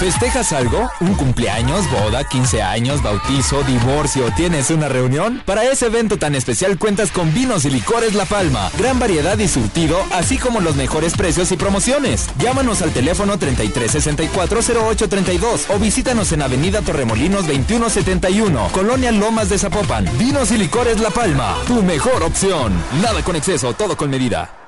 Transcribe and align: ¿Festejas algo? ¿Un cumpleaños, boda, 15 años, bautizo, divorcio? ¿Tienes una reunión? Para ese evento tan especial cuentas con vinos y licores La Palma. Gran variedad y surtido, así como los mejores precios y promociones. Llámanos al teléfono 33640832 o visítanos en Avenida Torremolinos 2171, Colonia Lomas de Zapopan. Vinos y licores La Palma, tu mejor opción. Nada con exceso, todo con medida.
¿Festejas 0.00 0.52
algo? 0.54 0.90
¿Un 1.00 1.14
cumpleaños, 1.14 1.84
boda, 1.90 2.24
15 2.24 2.62
años, 2.62 3.02
bautizo, 3.02 3.62
divorcio? 3.64 4.32
¿Tienes 4.34 4.70
una 4.70 4.88
reunión? 4.88 5.42
Para 5.44 5.64
ese 5.64 5.88
evento 5.88 6.16
tan 6.16 6.34
especial 6.34 6.78
cuentas 6.78 7.10
con 7.10 7.34
vinos 7.34 7.66
y 7.66 7.70
licores 7.70 8.14
La 8.14 8.24
Palma. 8.24 8.70
Gran 8.78 8.98
variedad 8.98 9.36
y 9.36 9.46
surtido, 9.46 10.02
así 10.10 10.38
como 10.38 10.62
los 10.62 10.74
mejores 10.74 11.12
precios 11.12 11.52
y 11.52 11.58
promociones. 11.58 12.30
Llámanos 12.38 12.80
al 12.80 12.92
teléfono 12.92 13.38
33640832 13.38 15.66
o 15.68 15.78
visítanos 15.78 16.32
en 16.32 16.40
Avenida 16.40 16.80
Torremolinos 16.80 17.46
2171, 17.46 18.70
Colonia 18.72 19.12
Lomas 19.12 19.50
de 19.50 19.58
Zapopan. 19.58 20.06
Vinos 20.16 20.50
y 20.50 20.56
licores 20.56 20.98
La 20.98 21.10
Palma, 21.10 21.56
tu 21.66 21.82
mejor 21.82 22.22
opción. 22.22 22.72
Nada 23.02 23.22
con 23.22 23.36
exceso, 23.36 23.74
todo 23.74 23.98
con 23.98 24.08
medida. 24.08 24.59